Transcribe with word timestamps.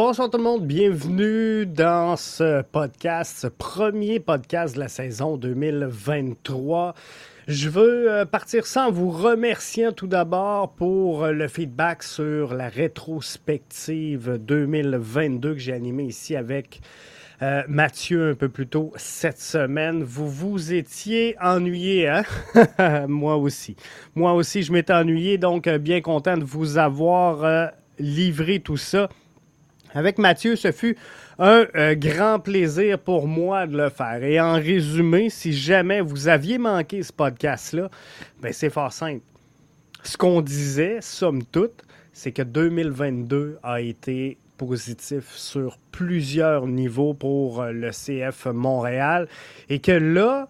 Bonsoir 0.00 0.30
tout 0.30 0.38
le 0.38 0.44
monde, 0.44 0.64
bienvenue 0.64 1.66
dans 1.66 2.14
ce 2.14 2.62
podcast, 2.62 3.36
ce 3.40 3.46
premier 3.48 4.20
podcast 4.20 4.76
de 4.76 4.78
la 4.78 4.86
saison 4.86 5.36
2023. 5.36 6.94
Je 7.48 7.68
veux 7.68 8.08
euh, 8.08 8.24
partir 8.24 8.64
sans 8.64 8.92
vous 8.92 9.10
remercier 9.10 9.92
tout 9.92 10.06
d'abord 10.06 10.70
pour 10.74 11.24
euh, 11.24 11.32
le 11.32 11.48
feedback 11.48 12.04
sur 12.04 12.54
la 12.54 12.68
rétrospective 12.68 14.38
2022 14.38 15.54
que 15.54 15.58
j'ai 15.58 15.72
animée 15.72 16.04
ici 16.04 16.36
avec 16.36 16.80
euh, 17.42 17.64
Mathieu 17.66 18.30
un 18.30 18.34
peu 18.36 18.48
plus 18.48 18.68
tôt 18.68 18.92
cette 18.94 19.40
semaine. 19.40 20.04
Vous 20.04 20.28
vous 20.28 20.72
étiez 20.72 21.34
ennuyé, 21.42 22.06
hein? 22.06 22.22
Moi 23.08 23.34
aussi. 23.36 23.74
Moi 24.14 24.32
aussi, 24.34 24.62
je 24.62 24.70
m'étais 24.70 24.92
ennuyé, 24.92 25.38
donc 25.38 25.68
bien 25.68 26.00
content 26.02 26.36
de 26.36 26.44
vous 26.44 26.78
avoir 26.78 27.72
livré 27.98 28.60
tout 28.60 28.76
ça. 28.76 29.08
Avec 29.94 30.18
Mathieu, 30.18 30.56
ce 30.56 30.72
fut 30.72 30.96
un 31.38 31.66
euh, 31.74 31.94
grand 31.94 32.40
plaisir 32.40 32.98
pour 32.98 33.26
moi 33.26 33.66
de 33.66 33.76
le 33.76 33.88
faire. 33.88 34.22
Et 34.22 34.40
en 34.40 34.54
résumé, 34.54 35.30
si 35.30 35.52
jamais 35.52 36.00
vous 36.00 36.28
aviez 36.28 36.58
manqué 36.58 37.02
ce 37.02 37.12
podcast-là, 37.12 37.88
ben 38.40 38.52
c'est 38.52 38.70
fort 38.70 38.92
simple. 38.92 39.22
Ce 40.02 40.16
qu'on 40.16 40.40
disait, 40.40 40.98
somme 41.00 41.44
toute, 41.44 41.84
c'est 42.12 42.32
que 42.32 42.42
2022 42.42 43.58
a 43.62 43.80
été 43.80 44.38
positif 44.56 45.30
sur 45.34 45.78
plusieurs 45.92 46.66
niveaux 46.66 47.14
pour 47.14 47.62
euh, 47.62 47.72
le 47.72 47.90
CF 47.90 48.46
Montréal 48.46 49.28
et 49.68 49.78
que 49.78 49.92
là, 49.92 50.48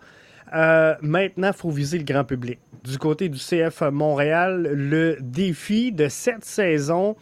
euh, 0.54 0.94
maintenant, 1.02 1.48
il 1.48 1.56
faut 1.56 1.70
viser 1.70 1.98
le 1.98 2.04
grand 2.04 2.24
public. 2.24 2.58
Du 2.84 2.98
côté 2.98 3.28
du 3.28 3.38
CF 3.38 3.82
Montréal, 3.92 4.70
le 4.72 5.18
défi 5.20 5.92
de 5.92 6.08
cette 6.08 6.44
saison 6.44 7.16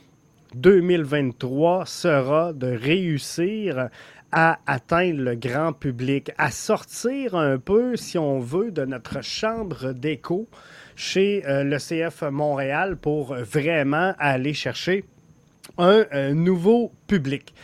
2023 0.55 1.86
sera 1.86 2.52
de 2.52 2.69
réussir 2.69 3.89
à 4.33 4.58
atteindre 4.66 5.20
le 5.20 5.34
grand 5.34 5.72
public, 5.72 6.30
à 6.39 6.50
sortir 6.50 7.34
un 7.34 7.58
peu, 7.58 7.97
si 7.97 8.19
on 8.19 8.39
veut, 8.39 8.70
de 8.70 8.84
notre 8.84 9.22
chambre 9.22 9.92
d'écho 9.92 10.48
chez 10.94 11.47
euh, 11.47 11.62
le 11.62 11.78
CF 11.78 12.22
Montréal 12.22 12.97
pour 12.97 13.34
vraiment 13.34 14.14
aller 14.19 14.55
chercher 14.55 15.05
un 15.78 16.05
euh, 16.12 16.34
nouveau 16.34 16.92
public. 17.06 17.55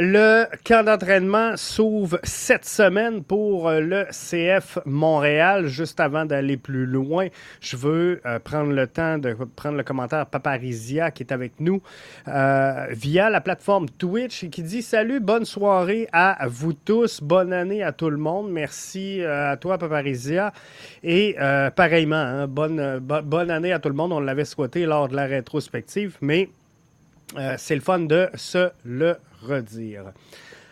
Le 0.00 0.44
camp 0.64 0.84
d'entraînement 0.84 1.56
s'ouvre 1.56 2.20
cette 2.22 2.64
semaine 2.64 3.24
pour 3.24 3.68
euh, 3.68 3.80
le 3.80 4.04
CF 4.12 4.78
Montréal. 4.86 5.66
Juste 5.66 5.98
avant 5.98 6.24
d'aller 6.24 6.56
plus 6.56 6.86
loin, 6.86 7.26
je 7.60 7.76
veux 7.76 8.20
euh, 8.24 8.38
prendre 8.38 8.70
le 8.70 8.86
temps 8.86 9.18
de 9.18 9.34
prendre 9.56 9.76
le 9.76 9.82
commentaire 9.82 10.24
Paparizia 10.26 11.10
qui 11.10 11.24
est 11.24 11.32
avec 11.32 11.54
nous 11.58 11.82
euh, 12.28 12.86
via 12.90 13.28
la 13.28 13.40
plateforme 13.40 13.88
Twitch 13.88 14.44
et 14.44 14.50
qui 14.50 14.62
dit 14.62 14.82
Salut, 14.82 15.18
bonne 15.18 15.44
soirée 15.44 16.06
à 16.12 16.46
vous 16.46 16.74
tous, 16.74 17.20
bonne 17.20 17.52
année 17.52 17.82
à 17.82 17.90
tout 17.90 18.10
le 18.10 18.18
monde. 18.18 18.52
Merci 18.52 19.20
à 19.24 19.56
toi, 19.56 19.78
Paparizia. 19.78 20.52
Et 21.02 21.34
pareillement, 21.74 22.14
hein, 22.14 22.46
bonne, 22.46 23.00
bonne 23.00 23.50
année 23.50 23.72
à 23.72 23.80
tout 23.80 23.88
le 23.88 23.96
monde. 23.96 24.12
On 24.12 24.20
l'avait 24.20 24.44
souhaité 24.44 24.86
lors 24.86 25.08
de 25.08 25.16
la 25.16 25.26
rétrospective, 25.26 26.18
mais 26.20 26.50
c'est 27.56 27.74
le 27.74 27.80
fun 27.80 28.00
de 28.00 28.28
se 28.34 28.70
le 28.84 29.16
redire. 29.42 30.12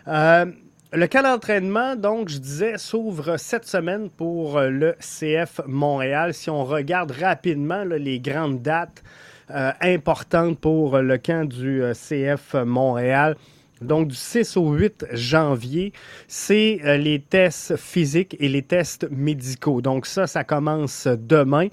Euh, 0.08 0.46
le 0.92 1.06
cas 1.06 1.22
d'entraînement, 1.22 1.96
donc, 1.96 2.28
je 2.28 2.38
disais, 2.38 2.78
s'ouvre 2.78 3.36
cette 3.38 3.66
semaine 3.66 4.08
pour 4.08 4.56
euh, 4.56 4.70
le 4.70 4.96
CF 5.00 5.60
Montréal. 5.66 6.32
Si 6.32 6.48
on 6.48 6.64
regarde 6.64 7.10
rapidement 7.10 7.82
les 7.84 8.20
grandes 8.20 8.62
dates 8.62 9.02
euh, 9.50 9.72
importantes 9.80 10.58
pour 10.60 10.98
le 10.98 11.18
camp 11.18 11.48
du 11.48 11.82
CF 11.92 12.54
Montréal, 12.64 13.36
donc, 13.82 14.08
du 14.08 14.14
6 14.14 14.56
au 14.56 14.72
8 14.72 15.06
janvier, 15.12 15.92
c'est 16.28 16.80
euh, 16.84 16.96
les 16.96 17.20
tests 17.20 17.76
physiques 17.76 18.34
et 18.40 18.48
les 18.48 18.62
tests 18.62 19.06
médicaux. 19.10 19.82
Donc, 19.82 20.06
ça, 20.06 20.26
ça 20.26 20.44
commence 20.44 21.06
demain. 21.06 21.68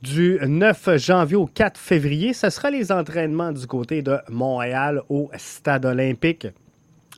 Du 0.00 0.38
9 0.40 0.96
janvier 0.98 1.36
au 1.36 1.46
4 1.46 1.76
février, 1.76 2.32
ce 2.32 2.48
sera 2.50 2.70
les 2.70 2.92
entraînements 2.92 3.50
du 3.50 3.66
côté 3.66 4.02
de 4.02 4.18
Montréal 4.28 5.02
au 5.08 5.30
Stade 5.36 5.84
olympique. 5.84 6.46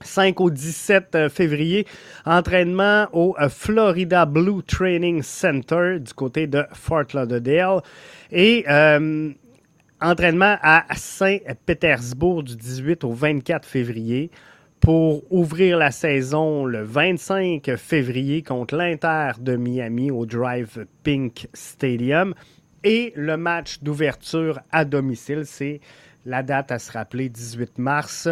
5 0.02 0.40
au 0.40 0.48
17 0.48 1.14
euh, 1.14 1.28
février, 1.28 1.86
entraînement 2.24 3.08
au 3.12 3.36
euh, 3.38 3.50
Florida 3.50 4.24
Blue 4.24 4.62
Training 4.62 5.22
Center 5.22 5.98
du 6.00 6.14
côté 6.14 6.46
de 6.46 6.64
Fort 6.72 7.04
Lauderdale. 7.12 7.82
Et 8.32 8.64
entraînement 10.00 10.56
à 10.62 10.84
Saint-Pétersbourg 10.94 12.42
du 12.42 12.56
18 12.56 13.04
au 13.04 13.12
24 13.12 13.66
février 13.66 14.30
pour 14.80 15.30
ouvrir 15.30 15.76
la 15.76 15.90
saison 15.90 16.64
le 16.64 16.82
25 16.82 17.76
février 17.76 18.42
contre 18.42 18.76
l'Inter 18.76 19.32
de 19.38 19.56
Miami 19.56 20.10
au 20.10 20.24
Drive 20.24 20.86
Pink 21.02 21.48
Stadium. 21.52 22.34
Et 22.82 23.12
le 23.14 23.36
match 23.36 23.82
d'ouverture 23.82 24.60
à 24.72 24.86
domicile, 24.86 25.42
c'est 25.44 25.80
la 26.24 26.42
date 26.42 26.72
à 26.72 26.78
se 26.78 26.92
rappeler, 26.92 27.28
18 27.28 27.78
mars, 27.78 28.28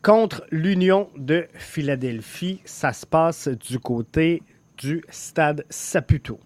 contre 0.00 0.46
l'Union 0.52 1.10
de 1.16 1.46
Philadelphie. 1.54 2.60
Ça 2.64 2.92
se 2.92 3.04
passe 3.04 3.48
du 3.48 3.80
côté 3.80 4.44
du 4.78 5.02
stade 5.10 5.64
Saputo. 5.68 6.38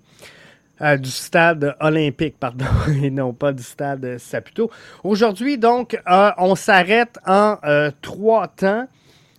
Euh, 0.81 0.97
du 0.97 1.11
stade 1.11 1.77
olympique, 1.79 2.35
pardon, 2.41 2.65
et 3.03 3.11
non 3.11 3.33
pas 3.33 3.53
du 3.53 3.63
stade 3.63 4.19
Saputo. 4.19 4.71
Aujourd'hui, 5.05 5.57
donc, 5.57 5.97
euh, 6.11 6.31
on 6.37 6.57
s'arrête 6.57 7.17
en 7.27 7.59
euh, 7.65 7.93
trois 8.03 8.49
temps 8.49 8.89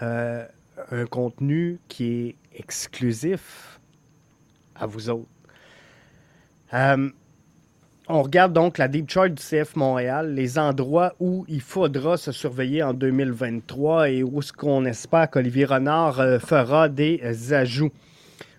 euh, 0.00 0.46
un 0.90 1.06
contenu 1.06 1.80
qui 1.88 2.28
est 2.28 2.36
exclusif 2.54 3.80
à 4.74 4.86
vous 4.86 5.10
autres 5.10 5.28
on 8.08 8.22
regarde 8.22 8.52
donc 8.52 8.78
la 8.78 8.88
deep 8.88 9.10
chart 9.10 9.30
du 9.30 9.42
CF 9.42 9.76
Montréal, 9.76 10.34
les 10.34 10.58
endroits 10.58 11.14
où 11.20 11.44
il 11.48 11.60
faudra 11.60 12.16
se 12.16 12.32
surveiller 12.32 12.82
en 12.82 12.94
2023 12.94 14.10
et 14.10 14.22
où 14.22 14.40
ce 14.42 14.52
qu'on 14.52 14.84
espère 14.84 15.30
qu'Olivier 15.30 15.64
Renard 15.64 16.20
euh, 16.20 16.38
fera 16.38 16.88
des 16.88 17.52
ajouts. 17.52 17.90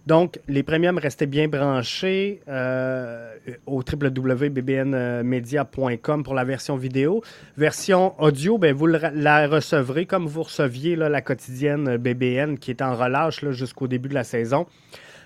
Donc, 0.05 0.41
les 0.49 0.63
premiums 0.63 0.97
restaient 0.97 1.27
bien 1.27 1.47
branchés 1.47 2.41
euh, 2.49 3.33
au 3.65 3.81
www.bbnmedia.com 3.81 6.23
pour 6.23 6.33
la 6.33 6.43
version 6.43 6.75
vidéo. 6.75 7.23
Version 7.55 8.21
audio, 8.21 8.57
ben, 8.57 8.75
vous 8.75 8.87
la 8.87 9.47
recevrez 9.47 10.05
comme 10.05 10.25
vous 10.25 10.43
receviez 10.43 10.97
la 10.97 11.21
quotidienne 11.21 11.95
BBN 11.95 12.57
qui 12.57 12.71
est 12.71 12.81
en 12.81 12.97
relâche 12.97 13.49
jusqu'au 13.51 13.87
début 13.87 14.09
de 14.09 14.15
la 14.15 14.25
saison 14.25 14.65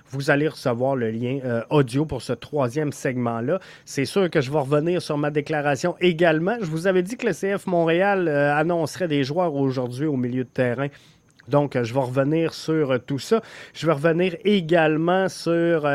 vous 0.09 0.29
allez 0.29 0.47
recevoir 0.47 0.95
le 0.95 1.11
lien 1.11 1.39
euh, 1.43 1.61
audio 1.69 2.05
pour 2.05 2.21
ce 2.21 2.33
troisième 2.33 2.91
segment-là. 2.91 3.59
C'est 3.85 4.05
sûr 4.05 4.29
que 4.29 4.41
je 4.41 4.51
vais 4.51 4.59
revenir 4.59 5.01
sur 5.01 5.17
ma 5.17 5.31
déclaration 5.31 5.95
également. 5.99 6.57
Je 6.61 6.67
vous 6.67 6.87
avais 6.87 7.03
dit 7.03 7.17
que 7.17 7.27
le 7.27 7.33
CF 7.33 7.67
Montréal 7.67 8.27
euh, 8.27 8.55
annoncerait 8.55 9.07
des 9.07 9.23
joueurs 9.23 9.55
aujourd'hui 9.55 10.05
au 10.05 10.17
milieu 10.17 10.43
de 10.43 10.49
terrain. 10.49 10.87
Donc, 11.47 11.75
euh, 11.75 11.83
je 11.83 11.93
vais 11.93 11.99
revenir 11.99 12.53
sur 12.53 12.99
tout 13.05 13.19
ça. 13.19 13.41
Je 13.73 13.85
vais 13.85 13.93
revenir 13.93 14.35
également 14.43 15.29
sur 15.29 15.87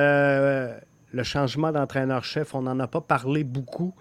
le 1.12 1.22
changement 1.22 1.72
d'entraîneur-chef. 1.72 2.54
On 2.54 2.62
n'en 2.62 2.78
a 2.80 2.86
pas 2.86 3.00
parlé 3.00 3.44
beaucoup. 3.44 3.94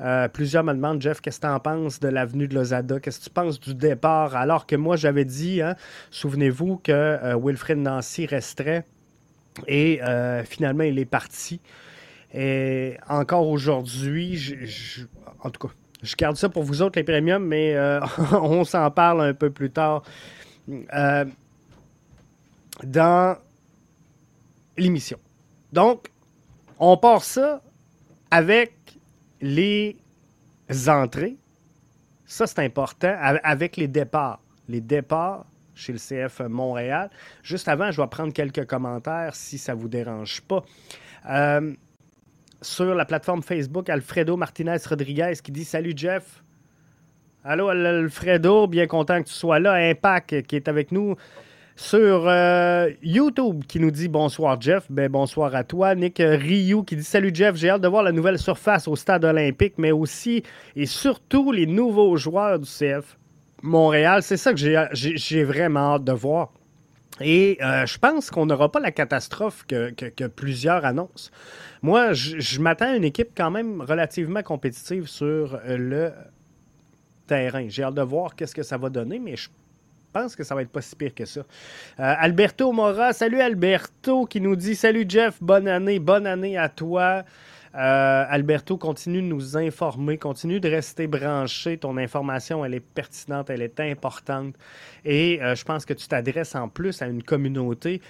Euh, 0.00 0.28
plusieurs 0.28 0.64
me 0.64 0.72
demandent, 0.72 1.00
Jeff, 1.00 1.20
qu'est-ce 1.20 1.40
que 1.40 1.46
tu 1.46 1.52
en 1.52 1.60
penses 1.60 2.00
de 2.00 2.08
l'avenue 2.08 2.48
de 2.48 2.54
Lozada? 2.54 3.00
Qu'est-ce 3.00 3.20
que 3.20 3.24
tu 3.24 3.30
penses 3.30 3.60
du 3.60 3.74
départ? 3.74 4.34
Alors 4.34 4.66
que 4.66 4.76
moi, 4.76 4.96
j'avais 4.96 5.24
dit, 5.24 5.62
hein, 5.62 5.76
souvenez-vous, 6.10 6.78
que 6.78 6.92
euh, 6.92 7.36
Wilfred 7.40 7.78
Nancy 7.78 8.26
resterait 8.26 8.84
et 9.66 10.00
finalement, 10.44 10.84
il 10.84 10.98
est 10.98 11.04
parti. 11.04 11.60
Et 12.34 12.96
encore 13.08 13.48
aujourd'hui, 13.48 14.56
en 15.40 15.50
tout 15.50 15.68
cas, 15.68 15.74
je 16.02 16.16
garde 16.16 16.36
ça 16.36 16.48
pour 16.48 16.62
vous 16.64 16.82
autres, 16.82 16.98
les 16.98 17.04
premiums, 17.04 17.46
mais 17.46 17.76
on 18.32 18.64
s'en 18.64 18.90
parle 18.90 19.22
un 19.22 19.34
peu 19.34 19.50
plus 19.50 19.70
tard 19.70 20.02
dans 22.84 23.36
l'émission. 24.76 25.18
Donc, 25.72 26.08
on 26.78 26.96
part 26.96 27.22
ça 27.22 27.62
avec 28.30 28.98
les 29.40 29.96
entrées. 30.86 31.36
Ça, 32.24 32.46
c'est 32.46 32.60
important. 32.60 33.14
Avec 33.20 33.76
les 33.76 33.88
départs. 33.88 34.40
Les 34.68 34.80
départs 34.80 35.44
chez 35.74 35.92
le 35.92 35.98
CF 35.98 36.40
Montréal. 36.40 37.10
Juste 37.42 37.68
avant, 37.68 37.90
je 37.90 38.00
vais 38.00 38.08
prendre 38.08 38.32
quelques 38.32 38.66
commentaires 38.66 39.34
si 39.34 39.58
ça 39.58 39.74
ne 39.74 39.80
vous 39.80 39.88
dérange 39.88 40.40
pas. 40.42 40.62
Euh, 41.28 41.72
sur 42.60 42.94
la 42.94 43.04
plateforme 43.04 43.42
Facebook, 43.42 43.90
Alfredo 43.90 44.36
Martinez 44.36 44.76
Rodriguez 44.88 45.34
qui 45.42 45.52
dit 45.52 45.64
Salut 45.64 45.94
Jeff. 45.96 46.42
Allô 47.44 47.68
Alfredo, 47.68 48.68
bien 48.68 48.86
content 48.86 49.20
que 49.20 49.28
tu 49.28 49.34
sois 49.34 49.58
là. 49.58 49.74
Impact 49.74 50.42
qui 50.42 50.56
est 50.56 50.68
avec 50.68 50.92
nous 50.92 51.16
sur 51.74 52.28
euh, 52.28 52.90
YouTube 53.02 53.64
qui 53.66 53.80
nous 53.80 53.90
dit 53.90 54.08
bonsoir 54.08 54.60
Jeff. 54.60 54.86
Ben, 54.90 55.10
bonsoir 55.10 55.54
à 55.54 55.64
toi. 55.64 55.94
Nick 55.94 56.22
Ryu 56.24 56.84
qui 56.84 56.96
dit 56.96 57.04
salut 57.04 57.32
Jeff, 57.34 57.56
j'ai 57.56 57.70
hâte 57.70 57.80
de 57.80 57.88
voir 57.88 58.04
la 58.04 58.12
nouvelle 58.12 58.38
surface 58.38 58.86
au 58.86 58.94
stade 58.94 59.24
olympique, 59.24 59.74
mais 59.78 59.90
aussi 59.90 60.44
et 60.76 60.86
surtout 60.86 61.50
les 61.50 61.66
nouveaux 61.66 62.16
joueurs 62.16 62.60
du 62.60 62.68
CF 62.68 63.18
Montréal. 63.62 64.22
C'est 64.22 64.36
ça 64.36 64.52
que 64.52 64.58
j'ai 64.58 65.44
vraiment 65.44 65.94
hâte 65.94 66.04
de 66.04 66.12
voir. 66.12 66.52
Et 67.20 67.58
euh, 67.62 67.86
je 67.86 67.98
pense 67.98 68.30
qu'on 68.30 68.46
n'aura 68.46 68.72
pas 68.72 68.80
la 68.80 68.90
catastrophe 68.90 69.64
que, 69.66 70.26
plusieurs 70.26 70.84
annoncent. 70.84 71.30
Moi, 71.82 72.12
je, 72.12 72.60
m'attends 72.60 72.90
à 72.92 72.96
une 72.96 73.04
équipe 73.04 73.30
quand 73.36 73.50
même 73.50 73.80
relativement 73.82 74.42
compétitive 74.42 75.06
sur 75.06 75.60
le 75.66 76.12
terrain. 77.26 77.66
J'ai 77.68 77.84
hâte 77.84 77.94
de 77.94 78.02
voir 78.02 78.34
qu'est-ce 78.34 78.54
que 78.54 78.62
ça 78.62 78.78
va 78.78 78.88
donner, 78.88 79.18
mais 79.18 79.36
je 79.36 79.48
pense 80.12 80.36
que 80.36 80.44
ça 80.44 80.54
va 80.54 80.62
être 80.62 80.70
pas 80.70 80.82
si 80.82 80.94
pire 80.96 81.14
que 81.14 81.24
ça. 81.24 81.40
Euh, 81.40 81.44
Alberto 82.18 82.72
Mora, 82.72 83.12
salut 83.12 83.40
Alberto 83.40 84.26
qui 84.26 84.40
nous 84.40 84.56
dit 84.56 84.74
Salut 84.74 85.04
Jeff, 85.08 85.42
bonne 85.42 85.68
année, 85.68 85.98
bonne 85.98 86.26
année 86.26 86.56
à 86.56 86.68
toi. 86.68 87.24
Euh, 87.74 88.24
Alberto, 88.28 88.76
continue 88.76 89.22
de 89.22 89.26
nous 89.26 89.56
informer, 89.56 90.18
continue 90.18 90.60
de 90.60 90.68
rester 90.68 91.06
branché. 91.06 91.78
Ton 91.78 91.96
information, 91.96 92.64
elle 92.64 92.74
est 92.74 92.80
pertinente, 92.80 93.50
elle 93.50 93.62
est 93.62 93.80
importante. 93.80 94.54
Et 95.04 95.42
euh, 95.42 95.54
je 95.54 95.64
pense 95.64 95.84
que 95.84 95.94
tu 95.94 96.06
t'adresses 96.06 96.54
en 96.54 96.68
plus 96.68 97.00
à 97.00 97.06
une 97.06 97.22
communauté 97.22 98.00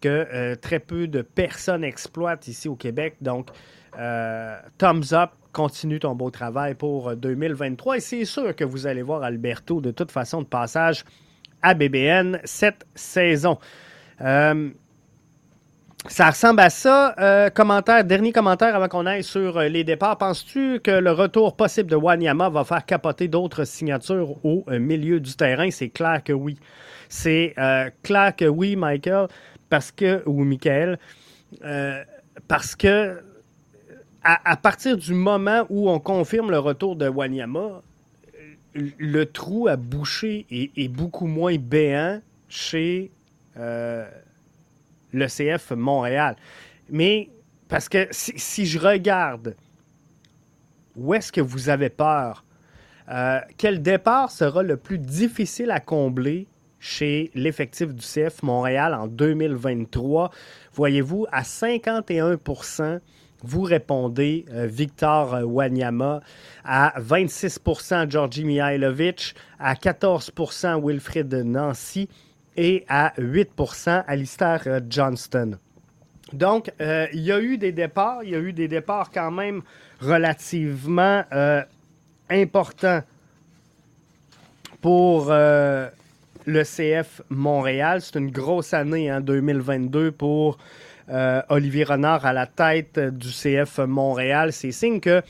que 0.00 0.54
très 0.54 0.78
peu 0.78 1.08
de 1.08 1.22
personnes 1.22 1.82
exploitent 1.82 2.46
ici 2.46 2.68
au 2.68 2.76
Québec. 2.76 3.16
Donc, 3.20 3.48
thumbs 3.92 5.12
up, 5.12 5.30
continue 5.52 5.98
ton 5.98 6.14
beau 6.14 6.30
travail 6.30 6.74
pour 6.74 7.16
2023. 7.16 7.96
Et 7.96 8.00
c'est 8.00 8.24
sûr 8.24 8.54
que 8.54 8.62
vous 8.62 8.86
allez 8.86 9.02
voir 9.02 9.24
Alberto 9.24 9.80
de 9.80 9.90
toute 9.90 10.12
façon 10.12 10.42
de 10.42 10.46
passage 10.46 11.04
à 11.62 11.74
BBN 11.74 12.40
cette 12.44 12.86
saison. 12.94 13.58
Euh, 16.04 16.08
ça 16.08 16.30
ressemble 16.30 16.60
à 16.60 16.70
ça. 16.70 17.14
Euh, 17.18 17.50
commentaire, 17.50 18.04
dernier 18.04 18.32
commentaire 18.32 18.74
avant 18.74 18.88
qu'on 18.88 19.06
aille 19.06 19.24
sur 19.24 19.58
euh, 19.58 19.68
les 19.68 19.84
départs. 19.84 20.18
Penses-tu 20.18 20.80
que 20.80 20.90
le 20.90 21.12
retour 21.12 21.56
possible 21.56 21.90
de 21.90 21.96
Wanyama 21.96 22.48
va 22.50 22.64
faire 22.64 22.84
capoter 22.84 23.28
d'autres 23.28 23.64
signatures 23.64 24.36
au 24.44 24.64
milieu 24.68 25.20
du 25.20 25.34
terrain? 25.34 25.70
C'est 25.70 25.90
clair 25.90 26.22
que 26.24 26.32
oui. 26.32 26.56
C'est 27.08 27.54
clair 28.02 28.36
que 28.36 28.44
oui, 28.44 28.76
Michael, 28.76 29.28
parce 29.70 29.90
que, 29.90 30.22
ou 30.26 30.44
Michael, 30.44 30.98
parce 32.46 32.76
que 32.76 33.22
à, 34.22 34.56
partir 34.58 34.98
du 34.98 35.14
moment 35.14 35.64
où 35.70 35.88
on 35.88 36.00
confirme 36.00 36.50
le 36.50 36.58
retour 36.58 36.96
de 36.96 37.08
Wanyama, 37.08 37.82
le 38.74 39.24
trou 39.24 39.68
à 39.68 39.76
boucher 39.76 40.46
est, 40.50 40.88
beaucoup 40.88 41.26
moins 41.26 41.56
béant 41.56 42.20
chez 42.48 43.10
euh, 43.56 44.08
le 45.12 45.26
CF 45.26 45.72
Montréal. 45.72 46.36
Mais 46.90 47.30
parce 47.68 47.88
que 47.88 48.08
si, 48.10 48.66
je 48.66 48.78
regarde 48.78 49.56
où 50.96 51.14
est-ce 51.14 51.30
que 51.30 51.40
vous 51.40 51.68
avez 51.68 51.90
peur, 51.90 52.44
euh, 53.10 53.40
quel 53.56 53.82
départ 53.82 54.30
sera 54.30 54.62
le 54.62 54.76
plus 54.76 54.98
difficile 54.98 55.70
à 55.70 55.80
combler 55.80 56.46
chez 56.80 57.30
l'effectif 57.34 57.94
du 57.94 58.04
CF 58.04 58.42
Montréal 58.42 58.94
en 58.94 59.06
2023? 59.06 60.30
Voyez-vous, 60.72 61.26
à 61.30 61.42
51% 61.42 63.00
vous 63.44 63.62
répondez 63.62 64.44
euh, 64.50 64.66
Victor 64.66 65.34
euh, 65.34 65.42
Wanyama, 65.42 66.20
à 66.64 66.94
26% 67.00 68.10
Georgi 68.10 68.44
Mihailovic, 68.44 69.34
à 69.58 69.74
14% 69.74 70.84
Wilfred 70.84 71.32
Nancy 71.32 72.08
et 72.56 72.84
à 72.88 73.12
8% 73.18 74.04
Alistair 74.06 74.62
euh, 74.66 74.80
Johnston. 74.88 75.58
Donc, 76.32 76.70
il 76.78 77.20
y 77.20 77.32
a 77.32 77.40
eu 77.40 77.56
des 77.56 77.72
départs, 77.72 78.22
il 78.22 78.30
y 78.30 78.34
a 78.34 78.38
eu 78.38 78.52
des 78.52 78.68
départs 78.68 79.10
quand 79.10 79.30
même 79.30 79.62
relativement 79.98 81.24
importants 82.28 83.00
pour 84.82 85.30
le 85.30 85.90
CF 86.64 87.22
Montréal. 87.30 88.02
C'est 88.02 88.18
une 88.18 88.30
grosse 88.30 88.74
année 88.74 89.10
en 89.10 89.16
hein, 89.16 89.20
2022 89.22 90.12
pour 90.12 90.58
euh, 91.10 91.40
Olivier 91.48 91.84
Renard 91.84 92.26
à 92.26 92.34
la 92.34 92.46
tête 92.46 92.98
du 92.98 93.28
CF 93.28 93.78
Montréal, 93.78 94.52
c'est 94.52 94.72
signe 94.72 95.00
que 95.00 95.22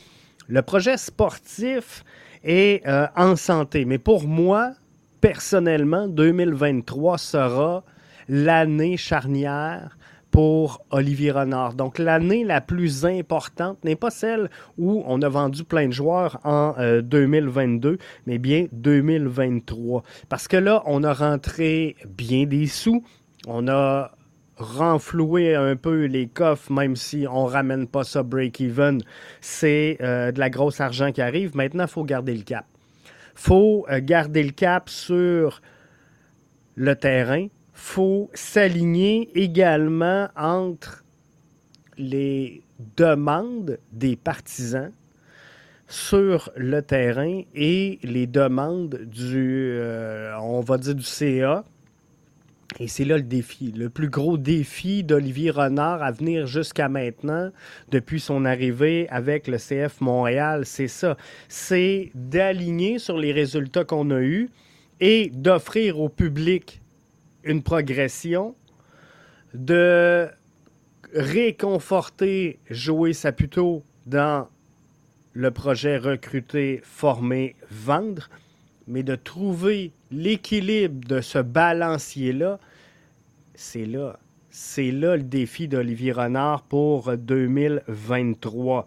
le 0.49 0.63
projet 0.63 0.97
sportif 0.97 2.05
est 2.43 2.85
euh, 2.87 3.07
en 3.15 3.37
santé. 3.37 3.85
Mais 3.85 3.99
pour 3.99 4.27
moi, 4.27 4.73
personnellement, 5.21 6.09
2023 6.09 7.19
sera 7.19 7.85
l'année 8.29 8.97
charnière 8.97 9.99
pour 10.31 10.85
Olivier 10.91 11.31
Renard. 11.31 11.75
Donc 11.75 11.99
l'année 11.99 12.45
la 12.45 12.61
plus 12.61 13.05
importante 13.05 13.83
n'est 13.85 13.97
pas 13.97 14.11
celle 14.11 14.51
où 14.77 15.03
on 15.07 15.23
a 15.23 15.29
vendu 15.29 15.65
plein 15.65 15.89
de 15.89 15.93
joueurs 15.93 16.39
en 16.45 16.75
2022, 17.03 17.89
euh, 17.89 17.97
mais 18.27 18.39
bien 18.39 18.67
2023. 18.73 20.03
Parce 20.29 20.49
que 20.49 20.57
là, 20.57 20.83
on 20.87 21.03
a 21.03 21.13
rentré 21.13 21.97
bien 22.07 22.45
des 22.45 22.67
sous, 22.67 23.03
on 23.47 23.69
a 23.69 24.13
renflouer 24.59 25.55
un 25.55 25.77
peu 25.77 26.05
les 26.05 26.27
coffres, 26.27 26.73
même 26.73 26.97
si 26.97 27.27
on 27.31 27.47
ramène 27.47 27.87
pas 27.87 28.05
ça 28.05 28.23
break-even, 28.23 29.01
c'est 29.41 29.99
euh, 30.01 30.33
de 30.33 30.41
la 30.41 30.51
grosse 30.51 30.81
argent 30.81 31.13
qui 31.13 31.23
arrive. 31.23 31.57
Maintenant, 31.57 31.85
il 31.85 31.91
faut 31.91 32.05
garder 32.05 32.35
le 32.35 32.43
cap. 32.43 32.67
Faut 33.39 33.87
euh, 33.89 34.01
garder 34.03 34.43
le 34.43 34.51
cap 34.51 34.91
sur 34.91 35.63
le 36.75 36.97
terrain. 36.97 37.47
faut 37.73 38.31
s'aligner 38.35 39.31
également 39.37 40.29
entre 40.37 41.05
les 41.97 42.65
demandes 42.97 43.79
des 43.93 44.17
partisans 44.17 44.91
sur 45.87 46.51
le 46.57 46.83
terrain 46.83 47.43
et 47.55 48.01
les 48.03 48.27
demandes 48.27 48.97
du, 49.07 49.71
euh, 49.73 50.37
on 50.41 50.61
va 50.61 50.77
dire, 50.77 50.97
du 50.97 51.05
CA, 51.05 51.65
et 52.79 52.87
c'est 52.87 53.05
là 53.05 53.17
le 53.17 53.23
défi. 53.23 53.73
Le 53.73 53.89
plus 53.89 54.09
gros 54.09 54.37
défi 54.37 55.03
d'Olivier 55.03 55.51
Renard 55.51 56.03
à 56.03 56.13
venir 56.13 56.47
jusqu'à 56.47 56.89
maintenant, 56.89 57.51
depuis 57.91 58.21
son 58.21 58.45
arrivée 58.45 59.09
avec 59.09 59.49
le 59.49 59.57
CF 59.57 60.01
Montréal, 60.01 60.65
c'est 60.67 60.89
ça. 60.89 61.17
C'est 61.49 62.11
d'aligner 62.15 62.99
sur 62.99 63.19
les 63.19 63.33
résultats 63.33 63.85
qu'on 63.85 64.11
a 64.11 64.21
eus 64.21 64.51
et 65.01 65.31
d'offrir 65.35 65.99
au 66.01 66.09
public 66.09 66.83
une 67.43 67.63
progression, 67.63 68.55
de 69.55 70.29
réconforter 71.15 72.59
Joey 72.69 73.15
Saputo 73.15 73.83
dans 74.07 74.49
le 75.33 75.51
projet 75.51 75.97
recruter, 75.97 76.81
former, 76.83 77.57
vendre 77.71 78.29
mais 78.89 79.03
de 79.03 79.15
trouver 79.15 79.93
l'équilibre 80.11 81.07
de 81.07 81.21
ce 81.21 81.39
balancier-là, 81.39 82.59
c'est 83.55 83.87
là. 83.87 84.19
C'est 84.51 84.91
là 84.91 85.17
le 85.17 85.23
défi 85.23 85.69
d'Olivier 85.69 86.13
Renard 86.13 86.63
pour 86.63 87.17
2023. 87.17 88.87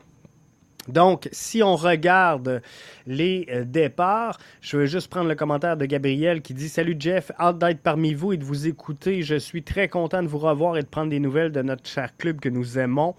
Donc, 0.87 1.29
si 1.31 1.61
on 1.61 1.75
regarde 1.75 2.61
les 3.05 3.45
euh, 3.51 3.63
départs, 3.63 4.39
je 4.61 4.77
vais 4.77 4.87
juste 4.87 5.09
prendre 5.09 5.29
le 5.29 5.35
commentaire 5.35 5.77
de 5.77 5.85
Gabriel 5.85 6.41
qui 6.41 6.55
dit 6.55 6.69
Salut 6.69 6.95
Jeff, 6.97 7.31
hâte 7.39 7.59
d'être 7.59 7.81
parmi 7.81 8.15
vous 8.15 8.33
et 8.33 8.37
de 8.37 8.43
vous 8.43 8.67
écouter. 8.67 9.21
Je 9.21 9.35
suis 9.35 9.61
très 9.61 9.87
content 9.87 10.23
de 10.23 10.27
vous 10.27 10.39
revoir 10.39 10.77
et 10.77 10.81
de 10.81 10.87
prendre 10.87 11.11
des 11.11 11.19
nouvelles 11.19 11.51
de 11.51 11.61
notre 11.61 11.87
cher 11.87 12.17
club 12.17 12.39
que 12.39 12.49
nous 12.49 12.79
aimons. 12.79 13.15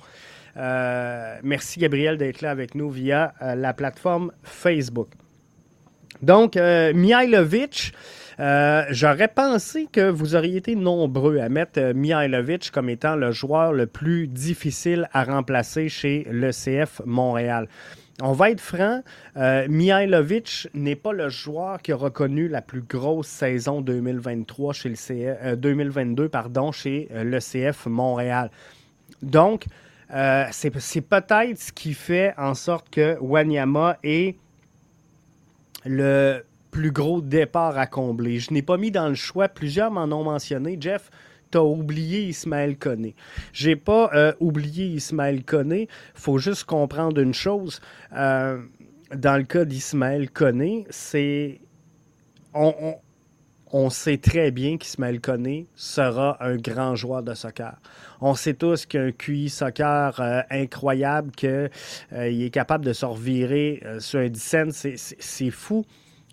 Euh, 0.56 1.38
merci 1.42 1.78
Gabriel 1.78 2.18
d'être 2.18 2.40
là 2.40 2.50
avec 2.50 2.74
nous 2.74 2.90
via 2.90 3.32
euh, 3.40 3.54
la 3.54 3.72
plateforme 3.72 4.32
Facebook. 4.42 5.08
Donc, 6.22 6.56
Mihailovic, 6.56 7.92
j'aurais 8.38 9.28
pensé 9.28 9.88
que 9.92 10.08
vous 10.08 10.34
auriez 10.34 10.56
été 10.58 10.74
nombreux 10.74 11.38
à 11.38 11.48
mettre 11.48 11.92
Mihailovic 11.94 12.70
comme 12.70 12.88
étant 12.88 13.16
le 13.16 13.32
joueur 13.32 13.72
le 13.72 13.86
plus 13.86 14.28
difficile 14.28 15.08
à 15.12 15.24
remplacer 15.24 15.88
chez 15.88 16.26
l'ECF 16.30 17.02
Montréal. 17.04 17.68
On 18.20 18.32
va 18.32 18.50
être 18.50 18.60
franc, 18.60 19.02
euh, 19.36 19.66
Mihailovic 19.68 20.68
n'est 20.74 20.96
pas 20.96 21.12
le 21.12 21.28
joueur 21.28 21.80
qui 21.80 21.92
a 21.92 21.96
reconnu 21.96 22.46
la 22.46 22.60
plus 22.60 22.82
grosse 22.82 23.26
saison 23.26 23.80
2023 23.80 24.74
chez 24.74 24.90
le 24.90 25.56
2022 25.56 26.24
euh, 26.24 26.28
pardon, 26.28 26.72
chez 26.72 27.08
euh, 27.12 27.24
l'ECF 27.24 27.86
Montréal. 27.86 28.50
Donc, 29.22 29.64
c'est 30.50 30.70
peut-être 30.70 31.58
ce 31.58 31.72
qui 31.72 31.94
fait 31.94 32.34
en 32.36 32.52
sorte 32.54 32.90
que 32.90 33.16
Wanyama 33.18 33.96
est 34.04 34.36
le 35.84 36.42
plus 36.70 36.90
gros 36.90 37.20
départ 37.20 37.78
à 37.78 37.86
combler. 37.86 38.38
Je 38.38 38.52
n'ai 38.52 38.62
pas 38.62 38.76
mis 38.76 38.90
dans 38.90 39.08
le 39.08 39.14
choix, 39.14 39.48
plusieurs 39.48 39.90
m'en 39.90 40.04
ont 40.04 40.24
mentionné. 40.24 40.76
Jeff, 40.80 41.10
tu 41.50 41.58
as 41.58 41.62
oublié 41.64 42.22
Ismaël 42.22 42.76
Koné. 42.76 43.14
J'ai 43.52 43.76
pas 43.76 44.10
euh, 44.14 44.32
oublié 44.40 44.86
Ismaël 44.86 45.44
Koné. 45.44 45.88
faut 46.14 46.38
juste 46.38 46.64
comprendre 46.64 47.20
une 47.20 47.34
chose. 47.34 47.80
Euh, 48.16 48.58
dans 49.14 49.36
le 49.36 49.44
cas 49.44 49.64
d'Ismaël 49.64 50.30
Koné, 50.30 50.86
c'est. 50.90 51.60
On, 52.54 52.96
sait 53.90 54.18
très 54.18 54.50
bien 54.50 54.76
qu'Ismaël 54.76 55.20
Koné 55.20 55.66
sera 55.74 56.36
un 56.44 56.56
grand 56.56 56.94
joueur 56.94 57.22
de 57.22 57.34
soccer. 57.34 57.76
On 58.20 58.34
sait 58.34 58.54
tous 58.54 58.86
qu'il 58.86 59.00
a 59.00 59.04
un 59.04 59.12
QI 59.12 59.48
soccer 59.48 60.20
euh, 60.20 60.42
incroyable, 60.50 61.30
qu'il 61.32 61.70
est 62.12 62.52
capable 62.52 62.84
de 62.84 62.92
se 62.92 63.06
revirer 63.06 63.82
sur 63.98 64.20
un 64.20 64.28
10 64.28 64.56
C'est 65.18 65.50
fou 65.50 65.84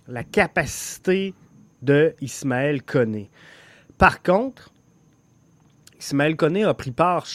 la 0.07 0.23
capacité 0.23 1.33
de 1.81 2.15
Ismaël 2.21 2.83
Koné. 2.83 3.29
Par 3.97 4.21
contre, 4.21 4.71
Ismaël 5.99 6.35
Koné 6.35 6.63
a 6.63 6.73
pris 6.73 6.91
part, 6.91 7.25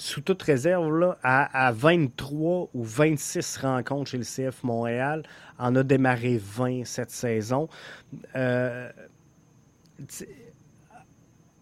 sous 0.00 0.22
toute 0.22 0.42
réserve, 0.42 1.16
à, 1.22 1.72
23 1.72 2.70
ou 2.72 2.84
26 2.84 3.58
rencontres 3.58 4.10
chez 4.10 4.18
le 4.18 4.24
CF 4.24 4.62
Montréal. 4.64 5.22
En 5.58 5.76
a 5.76 5.82
démarré 5.82 6.40
20 6.42 6.86
cette 6.86 7.10
saison. 7.10 7.68
Euh, 8.34 8.90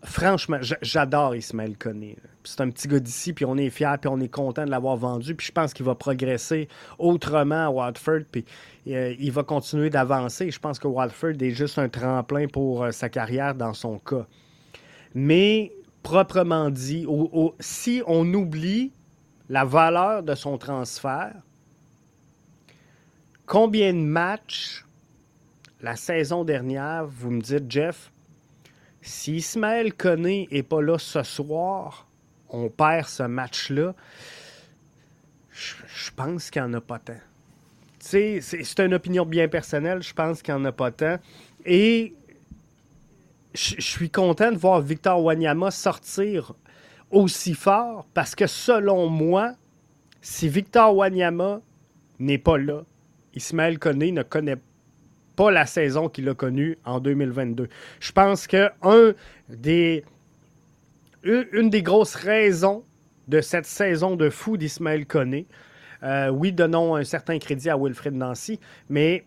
franchement, 0.04 0.59
j'adore 0.83 1.35
Ismaël 1.35 1.76
Koné. 1.76 2.16
C'est 2.45 2.61
un 2.61 2.71
petit 2.71 2.87
gars 2.87 3.00
d'ici, 3.00 3.33
puis 3.33 3.45
on 3.45 3.57
est 3.57 3.71
fiers, 3.71 3.97
puis 4.00 4.09
on 4.09 4.21
est 4.21 4.33
content 4.33 4.64
de 4.64 4.71
l'avoir 4.71 4.97
vendu. 4.97 5.35
Puis 5.35 5.49
je 5.49 5.52
pense 5.52 5.75
qu'il 5.75 5.85
va 5.85 5.97
progresser 5.97 6.68
autrement 6.99 7.66
à 7.66 7.71
Watford, 7.71 8.23
puis 8.30 8.45
euh, 8.87 9.14
il 9.18 9.33
va 9.33 9.42
continuer 9.42 9.90
d'avancer. 9.90 10.50
Je 10.50 10.61
pense 10.61 10.78
que 10.78 10.87
Watford 10.87 11.35
est 11.40 11.50
juste 11.50 11.78
un 11.78 11.88
tremplin 11.88 12.47
pour 12.47 12.85
euh, 12.85 12.92
sa 12.92 13.09
carrière 13.09 13.57
dans 13.57 13.75
son 13.75 13.99
cas. 13.99 14.26
Mais 15.14 15.73
proprement 16.08 16.70
dit, 16.70 17.06
si 17.60 18.02
on 18.06 18.32
oublie 18.32 18.94
la 19.50 19.66
valeur 19.66 20.22
de 20.22 20.34
son 20.34 20.56
transfert, 20.56 21.34
combien 23.44 23.92
de 23.92 23.98
matchs 23.98 24.86
la 25.82 25.96
saison 25.96 26.44
dernière, 26.44 27.04
vous 27.04 27.30
me 27.30 27.42
dites, 27.42 27.70
Jeff, 27.70 28.10
si 29.02 29.36
Ismaël 29.36 29.92
Koné 29.92 30.48
n'est 30.50 30.62
pas 30.62 30.80
là 30.80 30.96
ce 30.98 31.22
soir, 31.22 32.08
on 32.48 32.70
perd 32.70 33.06
ce 33.06 33.24
match-là, 33.24 33.94
je 35.50 36.10
pense 36.16 36.48
qu'il 36.48 36.62
n'y 36.62 36.68
en 36.68 36.74
a 36.74 36.80
pas 36.80 37.00
tant. 37.00 37.20
C'est 37.98 38.78
une 38.78 38.94
opinion 38.94 39.26
bien 39.26 39.46
personnelle, 39.48 40.02
je 40.02 40.14
pense 40.14 40.40
qu'il 40.40 40.54
n'y 40.54 40.60
en 40.62 40.64
a 40.64 40.72
pas 40.72 40.90
tant. 40.90 41.18
Et 41.66 42.14
je 43.58 43.80
suis 43.80 44.10
content 44.10 44.52
de 44.52 44.56
voir 44.56 44.80
Victor 44.80 45.22
Wanyama 45.22 45.70
sortir 45.70 46.54
aussi 47.10 47.54
fort 47.54 48.06
parce 48.14 48.34
que 48.34 48.46
selon 48.46 49.08
moi, 49.08 49.54
si 50.20 50.48
Victor 50.48 50.94
Wanyama 50.96 51.60
n'est 52.20 52.38
pas 52.38 52.58
là, 52.58 52.82
Ismaël 53.34 53.78
Koné 53.78 54.12
ne 54.12 54.22
connaît 54.22 54.58
pas 55.34 55.50
la 55.50 55.66
saison 55.66 56.08
qu'il 56.08 56.28
a 56.28 56.34
connue 56.34 56.78
en 56.84 57.00
2022. 57.00 57.68
Je 58.00 58.12
pense 58.12 58.46
que 58.46 58.70
des, 59.48 60.04
une 61.24 61.70
des 61.70 61.82
grosses 61.82 62.14
raisons 62.14 62.84
de 63.26 63.40
cette 63.40 63.66
saison 63.66 64.14
de 64.14 64.30
fou 64.30 64.56
d'Ismaël 64.56 65.04
Koné, 65.06 65.46
euh, 66.04 66.28
oui, 66.28 66.52
donnons 66.52 66.94
un 66.94 67.04
certain 67.04 67.38
crédit 67.38 67.70
à 67.70 67.76
Wilfred 67.76 68.14
Nancy, 68.14 68.60
mais 68.88 69.24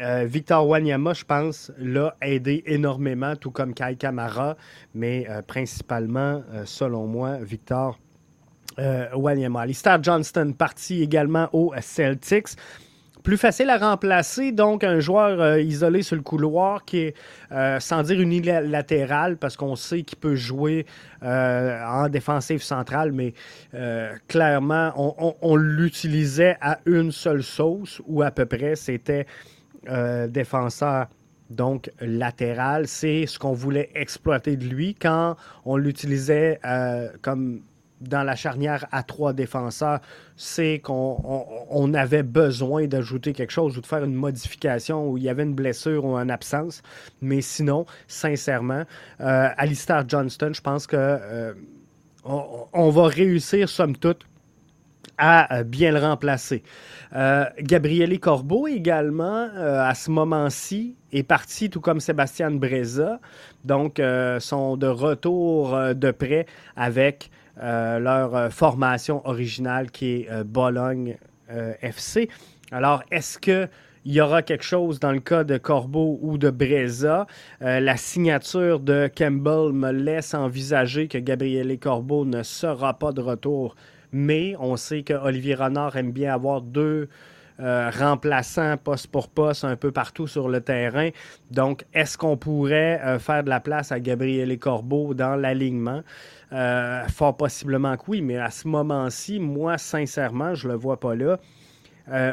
euh, 0.00 0.24
Victor 0.26 0.66
Wanyama, 0.66 1.12
je 1.12 1.24
pense, 1.24 1.70
l'a 1.78 2.16
aidé 2.22 2.62
énormément, 2.66 3.36
tout 3.36 3.50
comme 3.50 3.74
Kai 3.74 3.96
Kamara, 3.96 4.56
mais 4.94 5.26
euh, 5.28 5.42
principalement, 5.42 6.42
euh, 6.52 6.62
selon 6.64 7.06
moi, 7.06 7.38
Victor 7.40 7.98
Wanyama. 9.14 9.60
Alistair 9.60 10.02
Johnston 10.02 10.54
parti 10.56 11.02
également 11.02 11.46
au 11.52 11.74
Celtics. 11.82 12.56
Plus 13.22 13.36
facile 13.36 13.68
à 13.68 13.76
remplacer, 13.76 14.50
donc 14.50 14.82
un 14.82 14.98
joueur 14.98 15.58
isolé 15.58 16.02
sur 16.02 16.16
le 16.16 16.22
couloir 16.22 16.86
qui 16.86 17.00
est, 17.00 17.14
sans 17.80 18.02
dire 18.02 18.18
unilatéral, 18.18 19.36
parce 19.36 19.58
qu'on 19.58 19.76
sait 19.76 20.04
qu'il 20.04 20.16
peut 20.16 20.36
jouer 20.36 20.86
en 21.20 22.08
défensive 22.08 22.62
centrale, 22.62 23.12
mais 23.12 23.34
clairement, 24.26 24.94
on 25.42 25.54
l'utilisait 25.54 26.56
à 26.62 26.80
une 26.86 27.12
seule 27.12 27.42
sauce, 27.42 28.00
ou 28.06 28.22
à 28.22 28.30
peu 28.30 28.46
près, 28.46 28.74
c'était 28.74 29.26
euh, 29.88 30.26
défenseur 30.26 31.08
donc 31.50 31.90
latéral, 32.00 32.86
c'est 32.88 33.26
ce 33.26 33.38
qu'on 33.38 33.52
voulait 33.52 33.90
exploiter 33.94 34.56
de 34.56 34.64
lui 34.64 34.94
quand 34.94 35.36
on 35.66 35.76
l'utilisait 35.76 36.58
euh, 36.64 37.08
comme 37.20 37.60
dans 38.00 38.22
la 38.22 38.34
charnière 38.34 38.86
à 38.90 39.02
trois 39.02 39.32
défenseurs, 39.32 40.00
c'est 40.34 40.80
qu'on 40.80 41.94
avait 41.94 42.22
besoin 42.22 42.86
d'ajouter 42.86 43.32
quelque 43.32 43.52
chose 43.52 43.76
ou 43.78 43.80
de 43.80 43.86
faire 43.86 44.02
une 44.02 44.14
modification 44.14 45.08
où 45.08 45.18
il 45.18 45.24
y 45.24 45.28
avait 45.28 45.44
une 45.44 45.54
blessure 45.54 46.04
ou 46.04 46.16
une 46.16 46.30
absence. 46.30 46.82
Mais 47.20 47.42
sinon, 47.42 47.86
sincèrement, 48.08 48.84
euh, 49.20 49.48
Alistair 49.56 50.04
Johnston, 50.08 50.52
je 50.52 50.60
pense 50.60 50.86
que 50.88 51.54
on, 52.24 52.90
va 52.90 53.06
réussir, 53.06 53.68
somme 53.68 53.96
toute, 53.96 54.26
à 55.18 55.54
euh, 55.54 55.64
bien 55.64 55.92
le 55.92 55.98
remplacer. 55.98 56.62
Euh, 57.14 57.44
Gabriele 57.60 58.18
Corbeau 58.18 58.66
également, 58.66 59.48
euh, 59.54 59.82
à 59.82 59.94
ce 59.94 60.10
moment-ci, 60.10 60.96
est 61.12 61.22
parti, 61.22 61.70
tout 61.70 61.80
comme 61.80 62.00
Sébastien 62.00 62.50
Breza. 62.50 63.20
Donc, 63.64 64.00
sont 64.40 64.76
de 64.76 64.86
retour 64.88 65.78
de 65.94 66.10
près 66.10 66.46
avec 66.74 67.30
leur 67.60 68.52
formation 68.52 69.24
originale 69.28 69.90
qui 69.90 70.06
est 70.22 70.44
Bologne 70.44 71.16
FC. 71.82 72.28
Alors, 72.72 73.04
est-ce 73.12 73.38
que 73.38 73.68
il 74.04 74.14
y 74.14 74.20
aura 74.20 74.42
quelque 74.42 74.64
chose 74.64 74.98
dans 74.98 75.12
le 75.12 75.20
cas 75.20 75.44
de 75.44 75.58
Corbeau 75.58 76.18
ou 76.22 76.38
de 76.38 76.50
Breza? 76.50 77.26
la 77.60 77.96
signature 77.96 78.80
de 78.80 79.08
Campbell 79.14 79.72
me 79.72 79.92
laisse 79.92 80.34
envisager 80.34 81.06
que 81.06 81.18
Gabriele 81.18 81.78
Corbeau 81.78 82.24
ne 82.24 82.42
sera 82.42 82.98
pas 82.98 83.12
de 83.12 83.20
retour 83.20 83.76
mais 84.12 84.54
on 84.60 84.76
sait 84.76 85.02
que 85.02 85.14
Olivier 85.14 85.54
Renard 85.54 85.96
aime 85.96 86.12
bien 86.12 86.34
avoir 86.34 86.60
deux 86.60 87.08
euh, 87.60 87.90
remplaçants 87.90 88.76
poste 88.76 89.08
pour 89.08 89.28
poste 89.28 89.64
un 89.64 89.76
peu 89.76 89.92
partout 89.92 90.26
sur 90.26 90.48
le 90.48 90.60
terrain. 90.60 91.10
Donc, 91.50 91.84
est-ce 91.92 92.16
qu'on 92.16 92.36
pourrait 92.36 93.00
euh, 93.04 93.18
faire 93.18 93.44
de 93.44 93.50
la 93.50 93.60
place 93.60 93.92
à 93.92 94.00
Gabriel 94.00 94.58
Corbeau 94.58 95.14
dans 95.14 95.36
l'alignement? 95.36 96.02
Euh, 96.52 97.06
fort 97.08 97.36
possiblement 97.36 97.96
que 97.96 98.02
oui, 98.08 98.22
mais 98.22 98.38
à 98.38 98.50
ce 98.50 98.66
moment-ci, 98.68 99.38
moi, 99.38 99.78
sincèrement, 99.78 100.54
je 100.54 100.66
ne 100.66 100.72
le 100.72 100.78
vois 100.78 100.98
pas 100.98 101.14
là. 101.14 101.38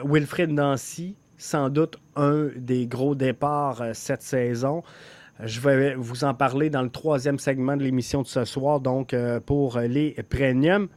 Wilfred 0.03 0.49
Nancy, 0.49 1.15
sans 1.37 1.69
doute 1.69 1.97
un 2.15 2.47
des 2.55 2.87
gros 2.87 3.13
départs 3.13 3.83
cette 3.93 4.23
saison. 4.23 4.81
Je 5.43 5.59
vais 5.59 5.93
vous 5.93 6.23
en 6.23 6.33
parler 6.33 6.71
dans 6.71 6.81
le 6.81 6.89
troisième 6.89 7.37
segment 7.37 7.77
de 7.77 7.83
l'émission 7.83 8.23
de 8.23 8.27
ce 8.27 8.45
soir, 8.45 8.79
donc 8.79 9.15
pour 9.45 9.77
les 9.79 10.15
premiums. 10.27 10.89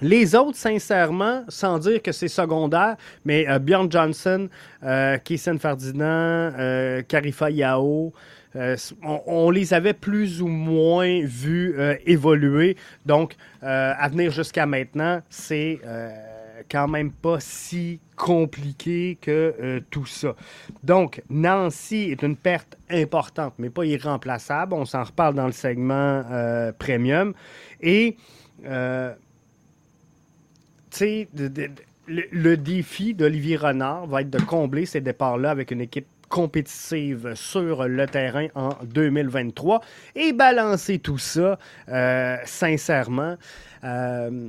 Les 0.00 0.34
autres, 0.34 0.56
sincèrement, 0.56 1.44
sans 1.48 1.78
dire 1.78 2.02
que 2.02 2.10
c'est 2.10 2.28
secondaire, 2.28 2.96
mais 3.24 3.48
euh, 3.48 3.58
Bjorn 3.60 3.90
Johnson, 3.90 4.48
euh, 4.82 5.18
Ferdinand, 5.60 6.52
euh, 6.58 7.02
Karifa 7.02 7.50
Yao, 7.50 8.12
euh, 8.56 8.76
on, 9.02 9.50
les 9.50 9.72
avait 9.72 9.94
plus 9.94 10.42
ou 10.42 10.48
moins 10.48 11.20
vus 11.24 11.76
évoluer. 12.06 12.76
Donc, 13.04 13.34
à 13.62 14.08
venir 14.08 14.30
jusqu'à 14.30 14.64
maintenant, 14.64 15.20
c'est 15.28 15.80
quand 16.70 16.86
même 16.86 17.10
pas 17.10 17.40
si 17.40 17.98
compliqué 18.14 19.18
que 19.20 19.82
tout 19.90 20.06
ça. 20.06 20.36
Donc, 20.84 21.20
Nancy 21.28 22.12
est 22.12 22.22
une 22.22 22.36
perte 22.36 22.78
importante, 22.88 23.54
mais 23.58 23.70
pas 23.70 23.84
irremplaçable. 23.84 24.72
On 24.74 24.84
s'en 24.84 25.02
reparle 25.02 25.34
dans 25.34 25.46
le 25.46 25.52
segment 25.52 26.22
premium. 26.78 27.34
Et, 27.80 28.16
tu 30.94 30.98
sais, 30.98 31.28
le, 32.06 32.56
défi 32.56 33.14
d'Olivier 33.14 33.56
Renard 33.56 34.06
va 34.06 34.20
être 34.20 34.30
de 34.30 34.40
combler 34.40 34.86
ces 34.86 35.00
départs-là 35.00 35.50
avec 35.50 35.70
une 35.70 35.80
équipe 35.80 36.06
compétitive 36.28 37.32
sur 37.34 37.86
le 37.86 38.06
terrain 38.06 38.46
en 38.54 38.70
2023 38.84 39.80
et 40.14 40.32
balancer 40.32 40.98
tout 40.98 41.18
ça 41.18 41.58
euh, 41.88 42.36
sincèrement 42.44 43.36
euh, 43.84 44.48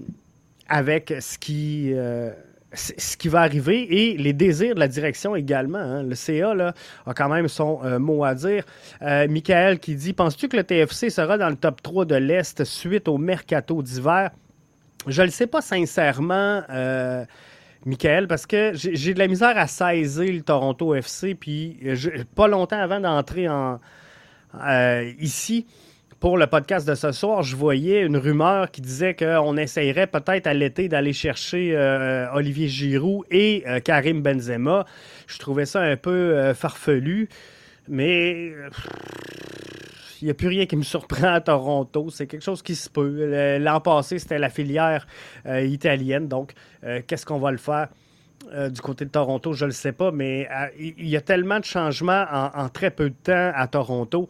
avec 0.68 1.14
ce 1.20 1.38
qui, 1.38 1.92
euh, 1.94 2.32
ce 2.74 3.18
qui 3.18 3.28
va 3.28 3.42
arriver 3.42 3.82
et 3.84 4.18
les 4.18 4.34
désirs 4.34 4.76
de 4.76 4.80
la 4.80 4.88
direction 4.88 5.36
également. 5.36 5.78
Hein. 5.78 6.04
Le 6.04 6.16
CA 6.16 6.74
a 7.06 7.14
quand 7.14 7.30
même 7.30 7.48
son 7.48 8.00
mot 8.00 8.24
à 8.24 8.36
dire. 8.36 8.64
Michael 9.02 9.80
qui 9.80 9.96
dit 9.96 10.14
Penses-tu 10.14 10.48
que 10.48 10.58
le 10.58 10.64
TFC 10.64 11.10
sera 11.10 11.38
dans 11.38 11.50
le 11.50 11.56
top 11.56 11.82
3 11.82 12.06
de 12.06 12.16
l'Est 12.16 12.64
suite 12.64 13.08
au 13.08 13.18
mercato 13.18 13.82
d'hiver 13.82 14.32
je 15.08 15.22
ne 15.22 15.28
le 15.28 15.32
sais 15.32 15.48
pas 15.48 15.62
sincèrement, 15.62 16.64
euh, 16.70 17.26
Michael, 17.86 18.28
parce 18.28 18.46
que 18.46 18.72
j'ai 18.74 19.14
de 19.14 19.20
la 19.20 19.28
misère 19.28 19.58
à 19.58 19.68
saisir 19.68 20.34
le 20.34 20.42
Toronto 20.42 20.96
FC. 20.96 21.36
Puis 21.36 21.78
pas 22.36 22.48
longtemps 22.48 22.80
avant 22.80 23.00
d'entrer 23.00 23.48
en, 23.48 23.80
euh, 24.64 25.12
ici 25.20 25.68
pour 26.20 26.38
le 26.38 26.48
podcast 26.48 26.88
de 26.88 26.96
ce 26.96 27.12
soir, 27.12 27.44
je 27.44 27.56
voyais 27.56 28.02
une 28.02 28.18
rumeur 28.18 28.72
qui 28.72 28.82
disait 28.82 29.14
qu'on 29.14 29.58
essayerait 29.58 30.08
peut-être 30.08 30.48
à 30.48 30.54
l'été 30.54 30.88
d'aller 30.88 31.14
chercher 31.14 31.76
euh, 31.76 32.26
Olivier 32.34 32.68
Giroud 32.68 33.26
et 33.30 33.64
Karim 33.84 34.22
Benzema. 34.22 34.86
Je 35.28 35.38
trouvais 35.38 35.66
ça 35.66 35.82
un 35.82 35.98
peu 35.98 36.54
farfelu, 36.54 37.30
mais 37.88 38.54
n'y 40.26 40.32
a 40.32 40.34
plus 40.34 40.48
rien 40.48 40.66
qui 40.66 40.76
me 40.76 40.84
surprend 40.84 41.34
à 41.34 41.42
Toronto. 41.42 42.10
C'est 42.10 42.28
quelque 42.28 42.44
chose 42.44 42.62
qui 42.62 42.76
se 42.76 42.90
peut. 42.90 43.58
L'an 43.60 43.80
passé, 43.80 44.20
c'était 44.20 44.40
la 44.40 44.50
filière 44.50 45.08
euh, 45.46 45.62
italienne. 45.62 46.28
Donc, 46.28 46.54
euh, 46.84 47.02
qu'est-ce 47.06 47.26
qu'on 47.26 47.40
va 47.40 47.52
le 47.52 47.58
faire? 47.58 47.90
Euh, 48.54 48.70
du 48.70 48.82
côté 48.82 49.06
de 49.06 49.10
Toronto, 49.10 49.54
je 49.54 49.66
ne 49.66 49.70
le 49.70 49.74
sais 49.74 49.92
pas, 49.92 50.12
mais 50.12 50.48
il 50.78 51.08
y 51.08 51.16
a 51.16 51.22
tellement 51.22 51.60
de 51.60 51.66
changements 51.66 52.26
en, 52.32 52.70
très 52.70 52.92
peu 52.92 53.10
de 53.10 53.16
temps 53.16 53.52
à 53.56 53.68
Toronto. 53.68 54.28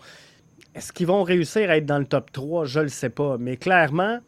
Est-ce 0.73 0.93
qu'ils 0.93 1.07
vont 1.07 1.23
réussir 1.23 1.69
à 1.69 1.77
être 1.77 1.85
dans 1.85 1.99
le 1.99 2.05
top 2.05 2.31
3? 2.31 2.65
Je 2.65 2.79
ne 2.79 2.83
le 2.83 2.89
sais 2.89 3.09
pas. 3.09 3.37
Mais 3.37 3.57
clairement, 3.57 4.19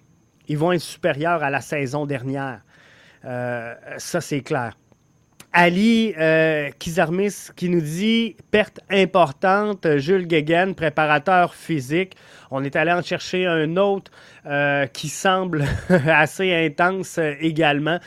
ils 0.47 0.57
vont 0.57 0.71
être 0.71 0.81
supérieurs 0.81 1.43
à 1.43 1.49
la 1.49 1.61
saison 1.61 2.05
dernière. 2.05 2.61
ça, 3.23 4.21
c'est 4.21 4.41
clair. 4.41 4.77
Ali 5.53 6.13
euh, 6.19 6.69
Kizarmis 6.77 7.49
qui 7.55 7.69
nous 7.69 7.81
dit 7.81 8.35
perte 8.51 8.79
importante. 8.89 9.97
Jules 9.97 10.27
Guéguen, 10.27 10.75
préparateur 10.75 11.55
physique. 11.55 12.15
On 12.51 12.63
est 12.63 12.75
allé 12.75 12.91
en 12.91 13.01
chercher 13.01 13.47
un 13.47 13.75
autre 13.77 14.11
euh, 14.45 14.85
qui 14.87 15.09
semble 15.09 15.65
assez 15.89 16.53
intense 16.53 17.19
également. 17.39 17.99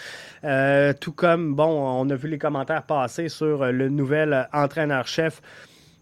Euh, 0.44 0.92
tout 0.92 1.12
comme, 1.12 1.54
bon, 1.54 1.66
on 1.66 2.08
a 2.10 2.14
vu 2.14 2.28
les 2.28 2.38
commentaires 2.38 2.84
passer 2.84 3.28
sur 3.28 3.64
le 3.64 3.88
nouvel 3.88 4.48
entraîneur-chef 4.52 5.40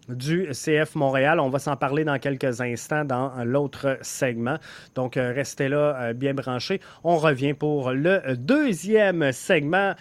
du 0.07 0.49
CF 0.51 0.95
Montréal. 0.95 1.39
On 1.39 1.49
va 1.49 1.59
s'en 1.59 1.75
parler 1.75 2.03
dans 2.03 2.17
quelques 2.19 2.61
instants 2.61 3.05
dans 3.05 3.31
l'autre 3.43 3.97
segment. 4.01 4.57
Donc, 4.95 5.15
restez 5.15 5.67
là 5.69 6.13
bien 6.13 6.33
branchés. 6.33 6.79
On 7.03 7.17
revient 7.17 7.53
pour 7.53 7.91
le 7.91 8.35
deuxième 8.35 9.31
segment 9.31 9.93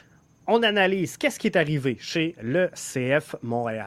on 0.48 0.62
analyse 0.62 1.16
qu'est-ce 1.16 1.38
qui 1.38 1.46
est 1.46 1.56
arrivé 1.56 1.96
chez 2.00 2.34
le 2.40 2.70
CF 2.74 3.36
Montréal. 3.42 3.86